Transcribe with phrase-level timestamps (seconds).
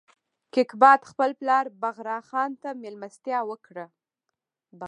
[0.53, 3.85] کیقباد خپل پلار بغرا خان ته مېلمستیا وکړه.